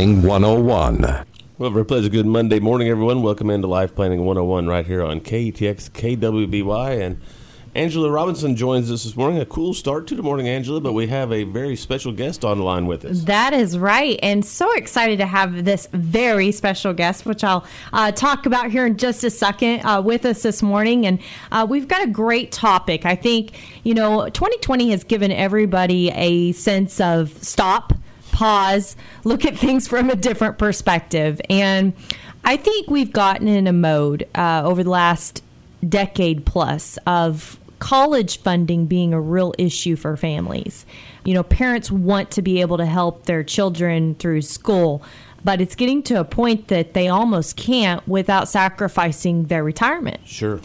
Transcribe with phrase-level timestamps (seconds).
[0.00, 1.26] Planning 101.
[1.58, 2.12] Well, very pleasant.
[2.12, 3.20] Good Monday morning, everyone.
[3.20, 7.02] Welcome into Life Planning 101 right here on KATX KWBY.
[7.02, 7.20] And
[7.74, 9.42] Angela Robinson joins us this morning.
[9.42, 12.56] A cool start to the morning, Angela, but we have a very special guest on
[12.56, 13.24] the line with us.
[13.24, 14.18] That is right.
[14.22, 18.86] And so excited to have this very special guest, which I'll uh, talk about here
[18.86, 21.04] in just a second, uh, with us this morning.
[21.04, 21.18] And
[21.52, 23.04] uh, we've got a great topic.
[23.04, 23.52] I think,
[23.84, 27.92] you know, 2020 has given everybody a sense of stop
[28.40, 31.42] pause, look at things from a different perspective.
[31.50, 31.92] And
[32.42, 35.42] I think we've gotten in a mode uh, over the last
[35.86, 40.86] decade plus of college funding being a real issue for families.
[41.26, 45.02] You know, parents want to be able to help their children through school,
[45.44, 50.26] but it's getting to a point that they almost can't without sacrificing their retirement.
[50.26, 50.60] Sure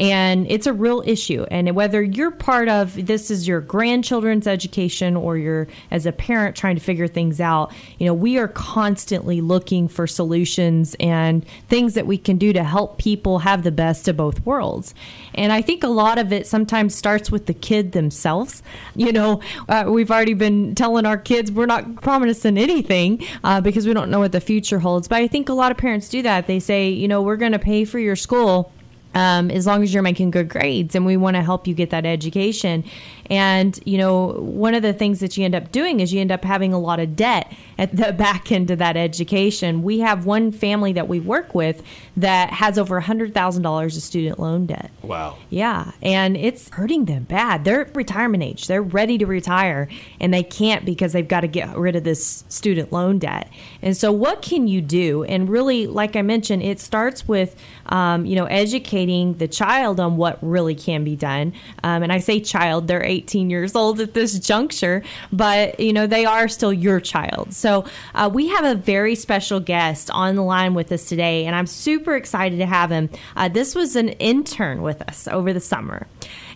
[0.00, 1.44] and it's a real issue.
[1.50, 6.56] And whether you're part of this is your grandchildren's education or you're as a parent
[6.56, 11.92] trying to figure things out, you know, we are constantly looking for solutions and things
[11.94, 14.94] that we can do to help people have the best of both worlds.
[15.34, 18.62] And I think a lot of it sometimes starts with the kid themselves.
[18.96, 23.86] You know, uh, we've already been telling our kids we're not promising anything uh, because
[23.86, 25.08] we don't know what the future holds.
[25.08, 26.46] But I think a lot of parents do that.
[26.46, 28.72] They say, you know, we're going to pay for your school
[29.14, 31.90] um, as long as you're making good grades and we want to help you get
[31.90, 32.84] that education
[33.30, 36.32] and, you know, one of the things that you end up doing is you end
[36.32, 39.84] up having a lot of debt at the back end of that education.
[39.84, 41.82] We have one family that we work with
[42.16, 44.90] that has over $100,000 of student loan debt.
[45.02, 45.38] Wow.
[45.48, 45.92] Yeah.
[46.02, 47.64] And it's hurting them bad.
[47.64, 49.88] They're retirement age, they're ready to retire,
[50.20, 53.48] and they can't because they've got to get rid of this student loan debt.
[53.80, 55.22] And so, what can you do?
[55.24, 57.56] And really, like I mentioned, it starts with,
[57.86, 61.52] um, you know, educating the child on what really can be done.
[61.84, 66.06] Um, and I say child, they're 18 years old at this juncture, but you know
[66.06, 67.52] they are still your child.
[67.52, 71.54] So uh, we have a very special guest on the line with us today, and
[71.54, 73.10] I'm super excited to have him.
[73.36, 76.06] Uh, this was an intern with us over the summer.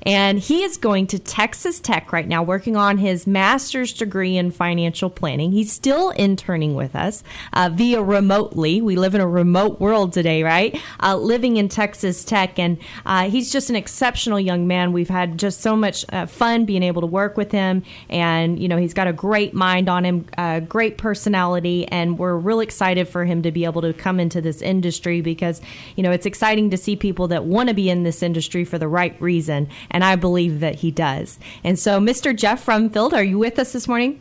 [0.06, 4.50] And he is going to Texas Tech right now, working on his master's degree in
[4.50, 5.53] financial planning.
[5.53, 8.82] He's still interning with us uh, via remotely.
[8.82, 10.78] We live in a remote world today, right?
[11.00, 12.59] Uh, living in Texas Tech.
[12.59, 14.93] And uh, he's just an exceptional young man.
[14.93, 17.82] We've had just so much uh, fun being able to work with him.
[18.09, 21.87] And, you know, he's got a great mind on him, a great personality.
[21.88, 25.62] And we're really excited for him to be able to come into this industry because,
[25.97, 28.78] you know, it's exciting to see people that want to be in this industry for
[28.78, 31.38] the right reason and I believe that he does.
[31.62, 32.37] And so, Mr.
[32.37, 34.19] Jeff Rumfield, are you with us this morning?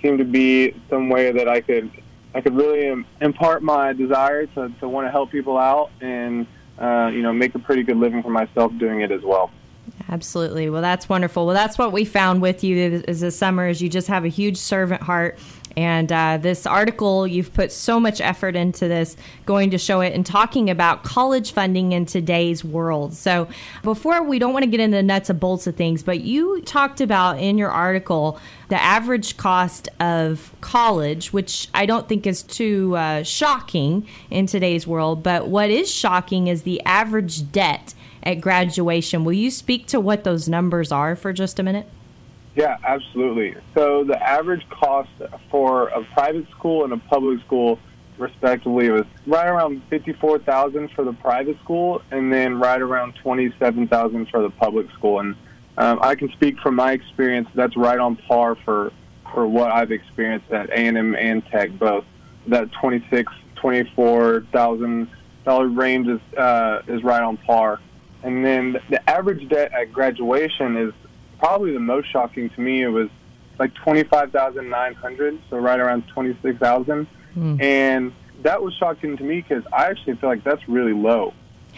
[0.00, 1.90] seemed to be some way that I could
[2.34, 6.46] I could really impart my desire to to want to help people out and
[6.78, 9.50] uh, you know make a pretty good living for myself doing it as well.
[10.08, 10.68] Absolutely.
[10.68, 11.46] Well, that's wonderful.
[11.46, 14.28] Well, that's what we found with you as a summer is you just have a
[14.28, 15.38] huge servant heart.
[15.76, 20.14] And uh, this article, you've put so much effort into this, going to show it
[20.14, 23.14] and talking about college funding in today's world.
[23.14, 23.48] So,
[23.82, 26.60] before we don't want to get into the nuts and bolts of things, but you
[26.62, 28.38] talked about in your article
[28.68, 34.86] the average cost of college, which I don't think is too uh, shocking in today's
[34.86, 35.22] world.
[35.22, 39.24] But what is shocking is the average debt at graduation.
[39.24, 41.86] Will you speak to what those numbers are for just a minute?
[42.56, 43.56] Yeah, absolutely.
[43.74, 45.10] So the average cost
[45.50, 47.80] for a private school and a public school,
[48.16, 53.88] respectively, was right around fifty-four thousand for the private school, and then right around twenty-seven
[53.88, 55.18] thousand for the public school.
[55.18, 55.34] And
[55.76, 58.92] um, I can speak from my experience; that's right on par for
[59.32, 62.04] for what I've experienced at A and M and Tech both.
[62.46, 65.08] That twenty-six, twenty-four thousand
[65.44, 67.80] dollar range is uh, is right on par.
[68.22, 70.94] And then the average debt at graduation is
[71.38, 72.82] probably the most shocking to me.
[72.82, 73.08] It was
[73.58, 77.60] like twenty five thousand nine hundred, so right around twenty six thousand, mm.
[77.60, 81.32] and that was shocking to me because I actually feel like that's really low.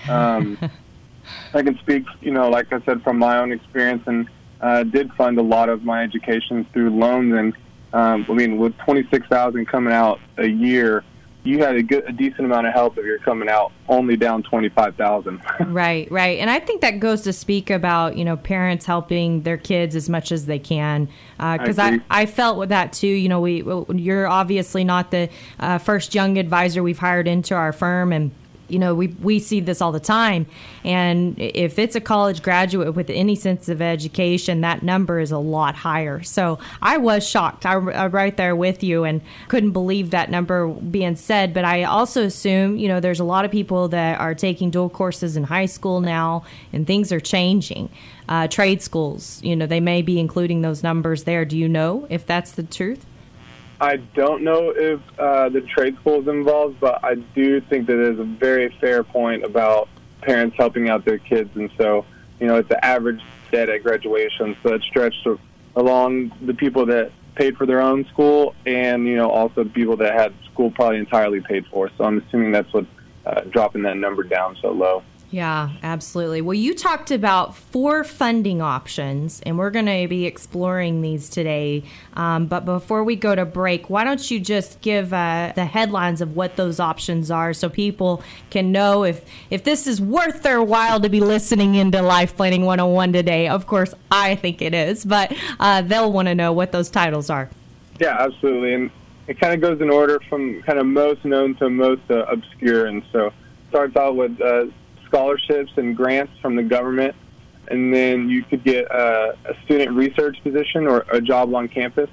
[0.09, 0.59] Um,
[1.55, 4.29] I can speak, you know, like I said, from my own experience, and
[4.61, 7.35] uh, did fund a lot of my education through loans.
[7.35, 7.55] And
[7.93, 11.05] um, I mean, with twenty six thousand coming out a year,
[11.47, 14.43] you had a good, a decent amount of help if you're coming out only down
[14.43, 15.41] twenty five thousand.
[15.67, 19.57] right, right, and I think that goes to speak about you know parents helping their
[19.57, 23.07] kids as much as they can because uh, I, I, I felt with that too.
[23.07, 23.63] You know, we
[23.95, 25.29] you're obviously not the
[25.61, 28.33] uh, first young advisor we've hired into our firm, and
[28.69, 30.47] you know, we we see this all the time.
[30.85, 35.39] And if it's a college graduate with any sense of education, that number is a
[35.39, 36.23] lot higher.
[36.23, 37.67] So I was shocked.
[37.67, 41.55] I, am right there with you and couldn't believe that number being said.
[41.55, 44.91] But I also assume, you know, there's a lot of people that are taking dual
[44.91, 47.91] courses in high school now, and things are changing.
[48.29, 51.45] Uh, trade schools, you know, they may be including those numbers there.
[51.45, 53.07] Do you know if that's the truth?
[53.81, 57.97] I don't know if uh, the trade school is involved, but I do think that
[57.97, 59.89] there's a very fair point about
[60.23, 62.05] parents helping out their kids, and so
[62.41, 63.21] you know it's the average
[63.51, 65.27] debt at graduation, so it stretched
[65.77, 70.15] along the people that paid for their own school, and you know also people that
[70.15, 71.91] had school probably entirely paid for.
[71.99, 72.87] So I'm assuming that's what
[73.27, 75.03] uh, dropping that number down so low.
[75.31, 76.41] Yeah, absolutely.
[76.41, 81.83] Well, you talked about four funding options, and we're going to be exploring these today.
[82.15, 86.21] Um, but before we go to break, why don't you just give uh, the headlines
[86.21, 90.63] of what those options are so people can know if, if this is worth their
[90.63, 93.49] while to be listening into Life Planning 101 today?
[93.49, 97.31] Of course, I think it is, but uh, they'll want to know what those titles
[97.31, 97.51] are.
[97.99, 98.75] Yeah, absolutely.
[98.75, 98.91] And
[99.27, 102.87] it kind of goes in order from kind of most known to most uh, obscure.
[102.87, 103.33] And so
[103.71, 104.67] starts out with uh,
[105.17, 107.15] scholarships and grants from the government,
[107.69, 112.11] and then you could get a, a student research position or a job on campus.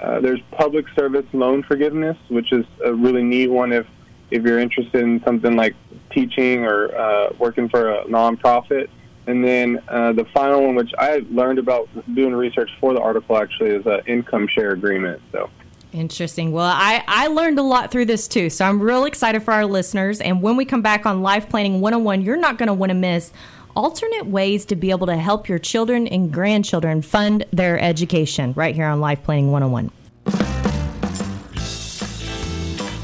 [0.00, 3.86] Uh, there's public service loan forgiveness, which is a really neat one if
[4.30, 5.74] if you're interested in something like
[6.10, 8.88] teaching or uh, working for a nonprofit.
[9.26, 13.36] And then uh, the final one, which I learned about doing research for the article,
[13.36, 15.22] actually, is an income share agreement.
[15.30, 15.48] So
[15.92, 16.52] Interesting.
[16.52, 18.48] Well, I, I learned a lot through this too.
[18.48, 20.20] So I'm real excited for our listeners.
[20.20, 22.94] And when we come back on Life Planning 101, you're not going to want to
[22.94, 23.30] miss
[23.76, 28.74] alternate ways to be able to help your children and grandchildren fund their education right
[28.74, 29.90] here on Life Planning 101.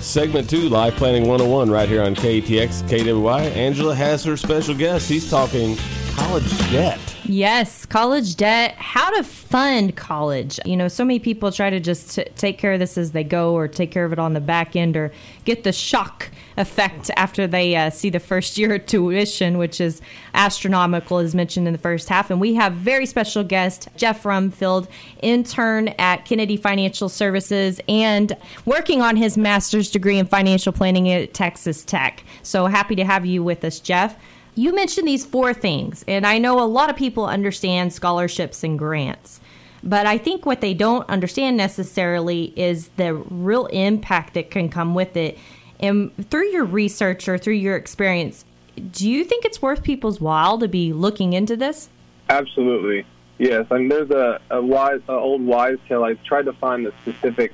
[0.01, 3.55] Segment two, Life Planning 101, right here on KATX KWBY.
[3.55, 5.07] Angela has her special guest.
[5.07, 5.77] He's talking
[6.19, 6.99] college debt.
[7.25, 10.59] Yes, college debt, how to fund college.
[10.65, 13.23] You know, so many people try to just t- take care of this as they
[13.23, 15.13] go or take care of it on the back end or
[15.45, 20.01] get the shock effect after they uh, see the first year of tuition, which is
[20.35, 22.31] astronomical, as mentioned in the first half.
[22.31, 24.89] And we have very special guest, Jeff Rumfield,
[25.23, 31.33] intern at Kennedy Financial Services and working on his master's degree in financial planning at
[31.33, 32.25] Texas Tech.
[32.43, 34.17] So happy to have you with us, Jeff
[34.59, 38.77] you mentioned these four things, and I know a lot of people understand scholarships and
[38.77, 39.41] grants.
[39.85, 44.97] But I think what they don't understand necessarily is the real impact that can come
[44.97, 45.39] with it.
[45.79, 48.45] And through your research or through your experience,
[48.91, 51.89] do you think it's worth people's while to be looking into this?
[52.29, 53.07] Absolutely.
[53.39, 53.67] Yes.
[53.71, 56.03] I mean, there's a, a wise, a old wise tale.
[56.03, 57.53] I tried to find a specific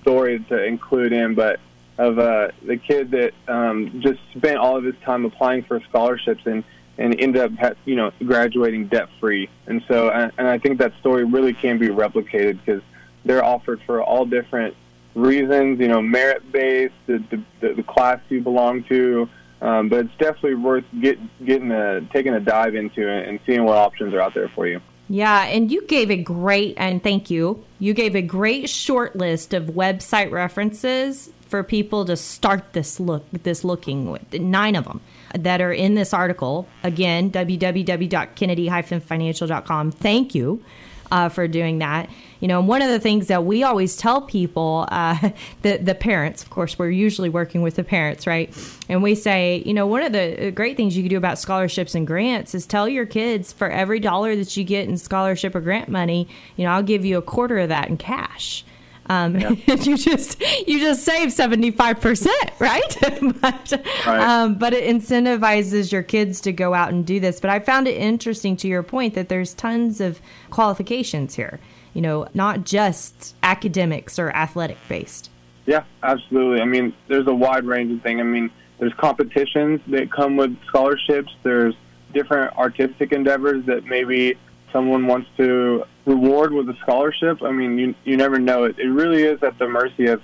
[0.00, 1.60] story to include in, but
[2.06, 6.42] of uh, the kid that um, just spent all of his time applying for scholarships
[6.46, 6.64] and
[6.96, 9.48] and ended up you know graduating debt free.
[9.66, 12.82] And so and I think that story really can be replicated because
[13.24, 14.74] they're offered for all different
[15.14, 15.78] reasons.
[15.78, 17.22] You know, merit based, the,
[17.60, 19.28] the the class you belong to,
[19.60, 23.76] Um, but it's definitely worth get, getting a taking a dive into and seeing what
[23.76, 24.80] options are out there for you.
[25.10, 27.64] Yeah, and you gave a great and thank you.
[27.80, 33.24] You gave a great short list of website references for people to start this look
[33.32, 35.00] this looking with nine of them
[35.34, 40.62] that are in this article again www.kennedy-financial.com thank you
[41.10, 42.08] uh, for doing that.
[42.40, 45.30] You know, one of the things that we always tell people, uh,
[45.62, 48.52] the the parents, of course, we're usually working with the parents, right?
[48.88, 51.94] And we say, you know, one of the great things you can do about scholarships
[51.94, 55.60] and grants is tell your kids for every dollar that you get in scholarship or
[55.60, 58.64] grant money, you know, I'll give you a quarter of that in cash.
[59.10, 59.50] Um, yeah.
[59.66, 62.96] you just you just save seventy five percent, right?
[63.40, 63.72] but,
[64.06, 64.20] right.
[64.20, 67.40] Um, but it incentivizes your kids to go out and do this.
[67.40, 71.58] But I found it interesting to your point that there's tons of qualifications here.
[71.94, 75.30] You know, not just academics or athletic based.
[75.66, 76.60] Yeah, absolutely.
[76.60, 78.20] I mean, there's a wide range of things.
[78.20, 81.32] I mean, there's competitions that come with scholarships.
[81.42, 81.74] There's
[82.12, 84.36] different artistic endeavors that maybe
[84.72, 88.64] someone wants to reward with a scholarship, I mean, you you never know.
[88.64, 90.22] It, it really is at the mercy of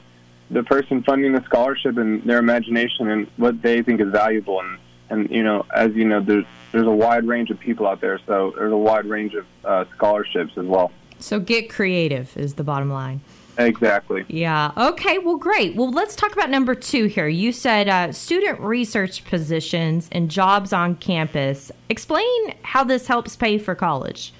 [0.50, 4.60] the person funding the scholarship and their imagination and what they think is valuable.
[4.60, 4.78] And
[5.10, 8.18] and you know, as you know, there's there's a wide range of people out there,
[8.26, 10.90] so there's a wide range of uh, scholarships as well.
[11.18, 13.20] So get creative is the bottom line.
[13.58, 14.24] Exactly.
[14.28, 14.72] Yeah.
[14.76, 15.18] Okay.
[15.18, 15.76] Well, great.
[15.76, 17.26] Well, let's talk about number two here.
[17.26, 21.72] You said uh, student research positions and jobs on campus.
[21.88, 24.34] Explain how this helps pay for college.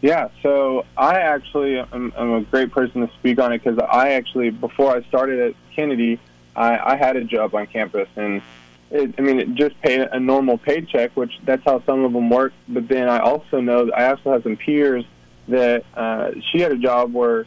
[0.00, 4.14] Yeah, so I actually am, am a great person to speak on it because I
[4.14, 6.18] actually, before I started at Kennedy,
[6.56, 8.42] I, I had a job on campus, and
[8.90, 12.28] it, I mean, it just paid a normal paycheck, which that's how some of them
[12.30, 12.52] work.
[12.68, 15.04] But then I also know I also have some peers
[15.48, 17.46] that uh, she had a job where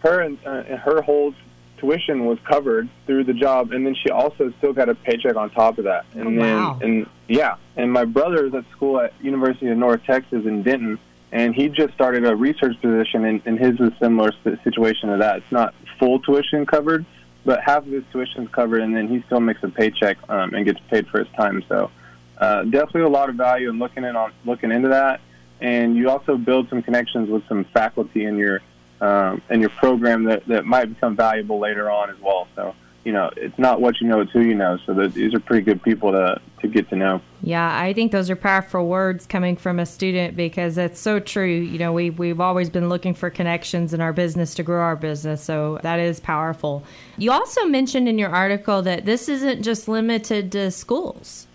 [0.00, 1.34] her uh, her whole
[1.78, 5.50] tuition was covered through the job, and then she also still got a paycheck on
[5.50, 6.04] top of that.
[6.14, 6.78] And oh, wow.
[6.82, 10.98] and yeah, and my brother is at school at University of North Texas in Denton
[11.30, 14.32] and he just started a research position, and, and his is a similar
[14.64, 15.38] situation to that.
[15.38, 17.04] It's not full tuition covered,
[17.44, 20.54] but half of his tuition is covered, and then he still makes a paycheck um,
[20.54, 21.62] and gets paid for his time.
[21.68, 21.90] So
[22.38, 25.20] uh, definitely a lot of value in looking in on looking into that,
[25.60, 28.60] and you also build some connections with some faculty in your
[29.00, 32.48] um, in your program that that might become valuable later on as well.
[32.56, 32.74] So
[33.08, 34.78] you know, it's not what you know, it's who you know.
[34.84, 37.22] So the, these are pretty good people to, to get to know.
[37.40, 41.46] Yeah, I think those are powerful words coming from a student because it's so true.
[41.46, 44.94] You know, we, we've always been looking for connections in our business to grow our
[44.94, 45.42] business.
[45.42, 46.84] So that is powerful.
[47.16, 51.46] You also mentioned in your article that this isn't just limited to schools.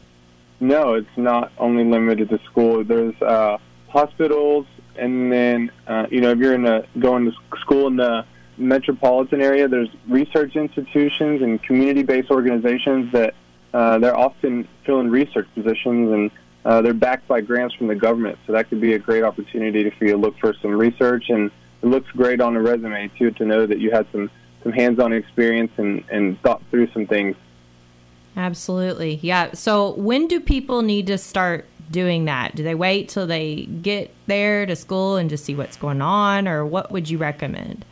[0.59, 2.83] No, it's not only limited to school.
[2.83, 3.59] There's uh,
[3.93, 4.65] hospitals,
[4.97, 7.31] and then, uh, you know, if you're in a, going to
[7.61, 8.25] school in the
[8.57, 13.33] metropolitan area, there's research institutions and community-based organizations that
[13.73, 16.31] uh, they're often filling research positions and
[16.65, 18.37] uh, they're backed by grants from the government.
[18.45, 21.51] So that could be a great opportunity for you to look for some research, and
[21.81, 24.29] it looks great on a resume too to know that you had some
[24.63, 27.35] some hands-on experience and and thought through some things.
[28.35, 29.51] Absolutely, yeah.
[29.53, 32.55] So when do people need to start doing that?
[32.55, 36.47] Do they wait till they get there to school and just see what's going on,
[36.47, 37.85] or what would you recommend?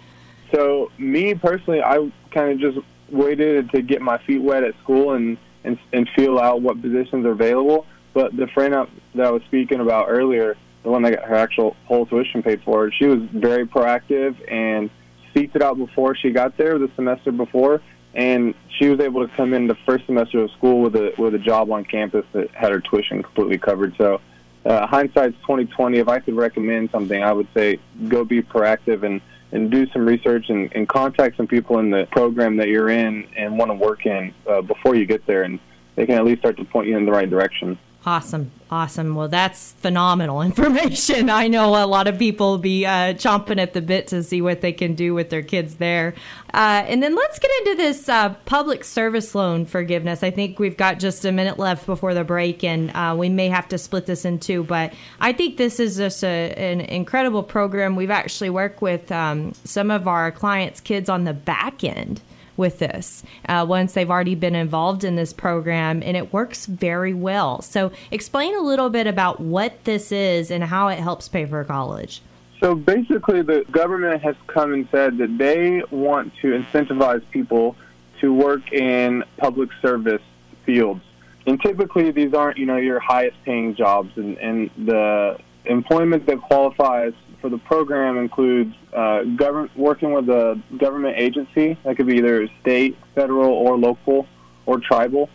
[0.53, 5.13] So me personally, I kind of just waited to get my feet wet at school
[5.13, 7.85] and and, and feel out what positions are available.
[8.13, 8.73] But the friend
[9.15, 12.61] that I was speaking about earlier, the one that got her actual whole tuition paid
[12.63, 14.89] for, she was very proactive and
[15.33, 17.81] seeked it out before she got there the semester before,
[18.13, 21.33] and she was able to come in the first semester of school with a with
[21.35, 23.95] a job on campus that had her tuition completely covered.
[23.97, 24.21] So.
[24.63, 25.97] Uh, hindsight's 2020.
[25.97, 29.19] If I could recommend something, I would say go be proactive and
[29.51, 33.27] and do some research and, and contact some people in the program that you're in
[33.35, 35.59] and want to work in uh, before you get there, and
[35.95, 37.77] they can at least start to point you in the right direction.
[38.03, 38.51] Awesome.
[38.71, 39.13] Awesome.
[39.13, 41.29] Well, that's phenomenal information.
[41.29, 44.61] I know a lot of people be uh, chomping at the bit to see what
[44.61, 46.15] they can do with their kids there.
[46.51, 50.23] Uh, and then let's get into this uh, public service loan forgiveness.
[50.23, 53.49] I think we've got just a minute left before the break, and uh, we may
[53.49, 54.63] have to split this in two.
[54.63, 57.95] But I think this is just a, an incredible program.
[57.95, 62.21] We've actually worked with um, some of our clients' kids on the back end
[62.57, 67.13] with this uh, once they've already been involved in this program, and it works very
[67.13, 67.61] well.
[67.61, 71.63] So, explain a little bit about what this is and how it helps pay for
[71.63, 72.21] college.
[72.59, 77.75] So, basically, the government has come and said that they want to incentivize people
[78.19, 80.21] to work in public service
[80.65, 81.01] fields.
[81.47, 86.39] And typically, these aren't, you know, your highest paying jobs, and, and the employment that
[86.41, 91.77] qualifies for the program includes uh, government working with a government agency.
[91.83, 94.27] That could be either state, federal, or local,
[94.65, 95.29] or tribal,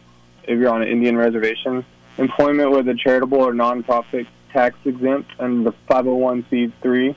[0.45, 1.85] if you're on an Indian reservation,
[2.19, 7.15] employment with a charitable or nonprofit tax exempt and the 501c3,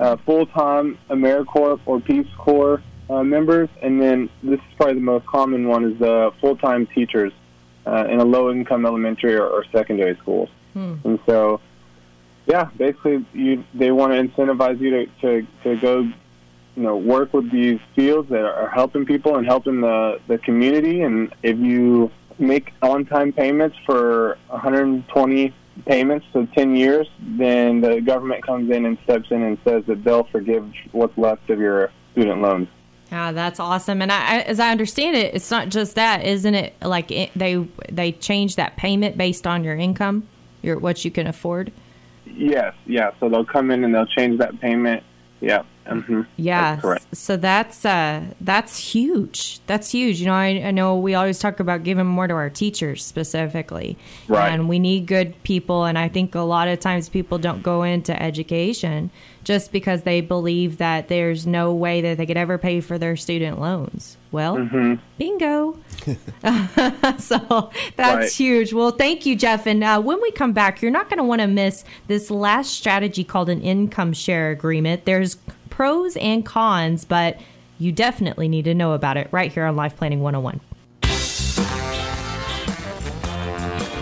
[0.00, 5.00] uh, full time AmeriCorps or Peace Corps uh, members, and then this is probably the
[5.00, 7.32] most common one is the full time teachers
[7.86, 10.48] uh, in a low income elementary or, or secondary schools.
[11.04, 11.60] And so,
[12.46, 16.12] yeah, basically, you they want to incentivize you to, to, to go, you
[16.82, 21.02] know, work with these fields that are helping people and helping the, the community.
[21.02, 25.54] And if you make on time payments for 120
[25.86, 30.02] payments to 10 years, then the government comes in and steps in and says that
[30.04, 32.68] they'll forgive what's left of your student loans.
[33.10, 34.02] Yeah, that's awesome.
[34.02, 36.74] And I, as I understand it, it's not just that, isn't it?
[36.80, 40.28] Like it, they they change that payment based on your income,
[40.62, 41.72] your what you can afford.
[42.40, 43.10] Yes, yeah.
[43.20, 45.02] So they'll come in and they'll change that payment.
[45.40, 45.62] Yeah.
[45.86, 46.76] hmm Yeah.
[46.80, 47.04] Correct.
[47.16, 49.60] So that's uh that's huge.
[49.66, 50.20] That's huge.
[50.20, 53.96] You know, I, I know we always talk about giving more to our teachers specifically.
[54.28, 54.50] Right.
[54.50, 57.82] And we need good people and I think a lot of times people don't go
[57.82, 59.10] into education
[59.44, 63.16] just because they believe that there's no way that they could ever pay for their
[63.16, 64.16] student loans.
[64.30, 64.94] Well, Mm-hmm.
[65.18, 65.78] bingo.
[67.18, 68.32] so that's Right.
[68.32, 68.72] huge.
[68.72, 69.66] Well, thank you, Jeff.
[69.66, 72.72] And uh, when we come back, you're not going to want to miss this last
[72.74, 75.04] strategy called an income share agreement.
[75.04, 75.36] There's
[75.70, 77.40] pros and cons, but
[77.78, 80.60] you definitely need to know about it right here on Life Planning 101.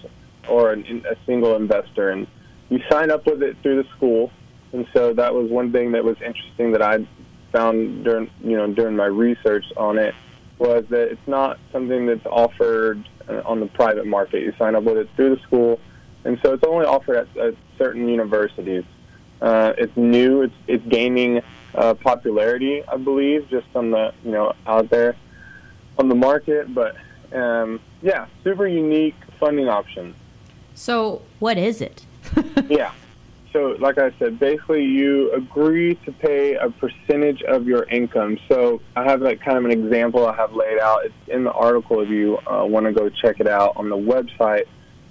[0.47, 2.09] or an, a single investor.
[2.09, 2.27] And
[2.69, 4.31] you sign up with it through the school.
[4.73, 7.07] And so that was one thing that was interesting that I
[7.51, 10.15] found during, you know, during my research on it
[10.57, 14.41] was that it's not something that's offered uh, on the private market.
[14.41, 15.79] You sign up with it through the school,
[16.25, 18.83] and so it's only offered at, at certain universities.
[19.41, 20.41] Uh, it's new.
[20.41, 21.41] It's it's gaining
[21.75, 25.15] uh, popularity, I believe, just on the you know out there
[25.97, 26.73] on the market.
[26.73, 26.95] But
[27.33, 30.15] um, yeah, super unique funding option.
[30.75, 32.05] So, what is it?
[32.69, 32.93] yeah.
[33.53, 38.39] So, like I said, basically you agree to pay a percentage of your income.
[38.49, 41.05] So, I have like kind of an example I have laid out.
[41.05, 43.95] It's in the article if you uh, want to go check it out on the
[43.95, 44.65] website.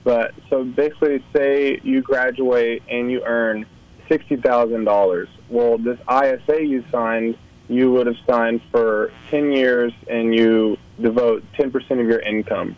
[0.04, 3.66] But so basically, say you graduate and you earn
[4.08, 5.28] sixty thousand dollars.
[5.48, 11.44] Well, this ISA you signed, you would have signed for ten years, and you devote
[11.54, 12.74] ten percent of your income.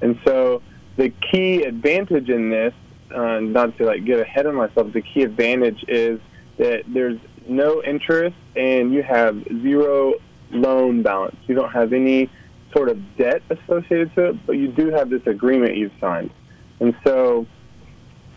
[0.00, 0.62] And so,
[0.96, 2.74] the key advantage in this
[3.14, 6.20] uh, not to like get ahead of myself, the key advantage is
[6.58, 10.14] that there's no interest and you have zero
[10.50, 11.36] loan balance.
[11.46, 12.30] You don't have any
[12.72, 16.30] sort of debt associated to it, but you do have this agreement you've signed.
[16.80, 17.46] And so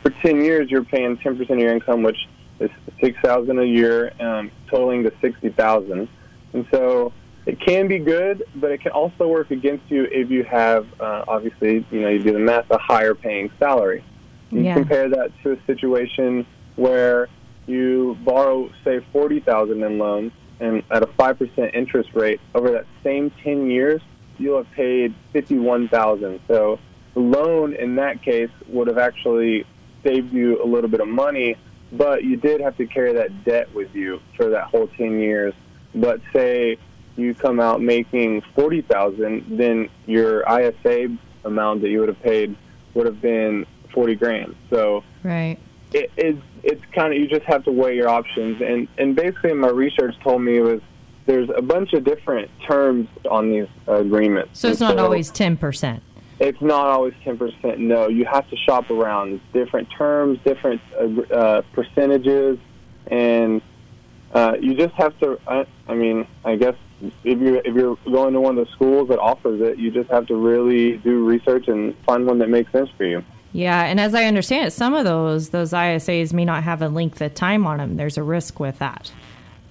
[0.01, 2.27] for 10 years, you're paying 10% of your income, which
[2.59, 2.69] is
[3.01, 6.07] 6000 a year, um, totaling to 60000
[6.53, 7.11] And so
[7.45, 11.25] it can be good, but it can also work against you if you have, uh,
[11.27, 14.03] obviously, you know, you do the math, a higher paying salary.
[14.51, 14.73] You Yeah.
[14.73, 17.29] compare that to a situation where
[17.67, 22.85] you borrow, say, forty thousand in loans, and at a 5% interest rate over that
[23.03, 24.01] same 10 years,
[24.37, 26.79] you'll have paid 51000 So
[27.13, 29.65] the loan in that case would have actually
[30.03, 31.55] saved you a little bit of money,
[31.91, 35.53] but you did have to carry that debt with you for that whole 10 years.
[35.95, 36.77] But say
[37.17, 41.09] you come out making 40000 then your ISA
[41.43, 42.55] amount that you would have paid
[42.93, 44.55] would have been 40 grand.
[44.69, 45.57] So right.
[45.93, 49.53] It, it's it's kind of you just have to weigh your options and and basically
[49.53, 50.81] my research told me was
[51.25, 54.59] there's a bunch of different terms on these agreements.
[54.59, 56.01] So it's not so always 10%.
[56.39, 57.77] It's not always 10%.
[57.77, 62.57] No, you have to shop around different terms, different uh, uh, percentages,
[63.07, 63.61] and
[64.33, 65.39] uh, you just have to.
[65.47, 66.75] I, I mean, I guess
[67.23, 70.09] if you if you're going to one of the schools that offers it, you just
[70.09, 73.23] have to really do research and find one that makes sense for you.
[73.53, 76.87] Yeah, and as I understand it, some of those those ISAs may not have a
[76.87, 77.97] length of time on them.
[77.97, 79.11] There's a risk with that.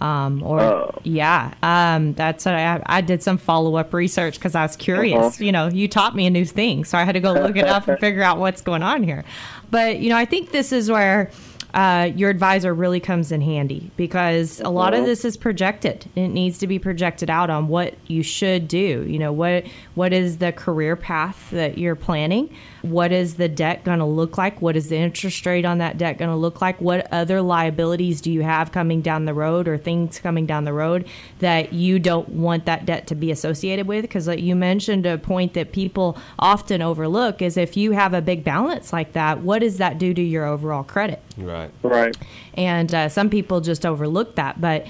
[0.01, 0.99] Um, or oh.
[1.03, 5.35] yeah, um, that's what I, I did some follow up research because I was curious.
[5.35, 5.45] Uh-huh.
[5.45, 7.67] You know, you taught me a new thing, so I had to go look it
[7.67, 9.25] up and figure out what's going on here.
[9.71, 11.31] But you know, I think this is where
[11.75, 16.07] uh, your advisor really comes in handy because a lot of this is projected.
[16.17, 19.05] It needs to be projected out on what you should do.
[19.07, 22.55] You know, what what is the career path that you're planning?
[22.83, 24.61] What is the debt going to look like?
[24.63, 26.81] What is the interest rate on that debt going to look like?
[26.81, 30.73] What other liabilities do you have coming down the road or things coming down the
[30.73, 31.07] road
[31.41, 34.03] that you don't want that debt to be associated with?
[34.03, 38.23] Because like you mentioned a point that people often overlook is if you have a
[38.23, 41.23] big balance like that, what does that do to your overall credit?
[41.37, 41.71] Right.
[41.83, 42.17] Right.
[42.55, 44.87] And uh, some people just overlook that, but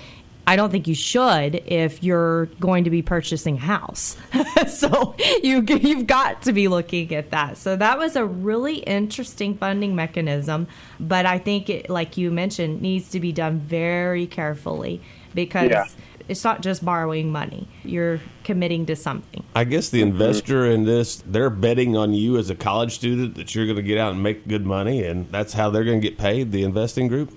[0.51, 4.17] I don't think you should if you're going to be purchasing a house.
[4.69, 7.57] so you you've got to be looking at that.
[7.57, 10.67] So that was a really interesting funding mechanism,
[10.99, 15.01] but I think it, like you mentioned, needs to be done very carefully
[15.35, 15.71] because.
[15.71, 15.85] Yeah
[16.29, 17.67] it's not just borrowing money.
[17.83, 19.43] You're committing to something.
[19.57, 20.13] I guess the mm-hmm.
[20.13, 23.83] investor in this, they're betting on you as a college student that you're going to
[23.83, 26.63] get out and make good money, and that's how they're going to get paid, the
[26.63, 27.37] investing group?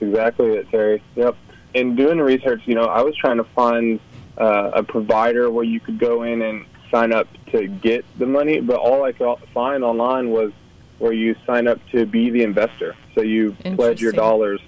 [0.00, 1.00] Exactly it, Terry.
[1.14, 1.36] Yep.
[1.74, 4.00] In doing the research, you know, I was trying to find
[4.36, 8.60] uh, a provider where you could go in and sign up to get the money,
[8.60, 10.52] but all I could find online was
[10.98, 12.96] where you sign up to be the investor.
[13.14, 14.60] So you pledge your dollars,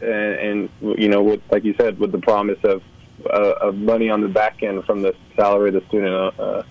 [0.00, 2.82] and, and you know, with like you said, with the promise of
[3.26, 6.62] uh, of money on the back end from the salary the student uh,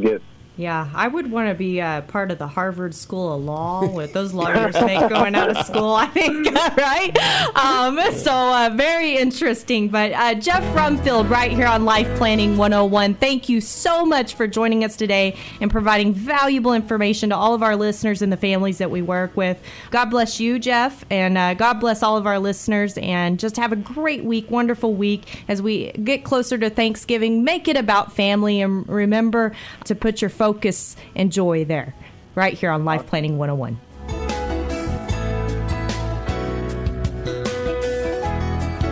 [0.00, 0.24] gets.
[0.58, 4.12] Yeah, I would want to be uh, part of the Harvard School of Law with
[4.12, 5.94] those lawyers going out of school.
[5.94, 7.16] I think, right?
[7.54, 9.88] Um, so uh, very interesting.
[9.88, 14.48] But uh, Jeff Rumfield, right here on Life Planning 101, thank you so much for
[14.48, 18.78] joining us today and providing valuable information to all of our listeners and the families
[18.78, 19.62] that we work with.
[19.92, 22.98] God bless you, Jeff, and uh, God bless all of our listeners.
[22.98, 27.44] And just have a great week, wonderful week as we get closer to Thanksgiving.
[27.44, 29.52] Make it about family and remember
[29.84, 31.94] to put your focus focus and joy there,
[32.34, 33.78] right here on Life Planning 101.